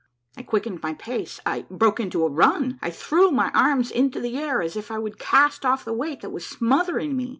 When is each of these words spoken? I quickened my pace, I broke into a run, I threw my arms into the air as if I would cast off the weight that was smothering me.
I 0.35 0.41
quickened 0.41 0.81
my 0.81 0.95
pace, 0.95 1.39
I 1.45 1.67
broke 1.69 1.99
into 1.99 2.25
a 2.25 2.27
run, 2.27 2.79
I 2.81 2.89
threw 2.89 3.29
my 3.29 3.51
arms 3.53 3.91
into 3.91 4.19
the 4.19 4.35
air 4.35 4.59
as 4.63 4.75
if 4.75 4.89
I 4.89 4.97
would 4.97 5.19
cast 5.19 5.63
off 5.63 5.85
the 5.85 5.93
weight 5.93 6.21
that 6.21 6.31
was 6.31 6.43
smothering 6.43 7.15
me. 7.15 7.29